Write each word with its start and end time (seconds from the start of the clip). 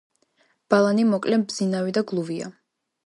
ბალანი 0.73 1.05
მოკლე, 1.09 1.39
მბზინავი 1.43 1.97
და 1.99 2.07
გლუვია. 2.13 2.51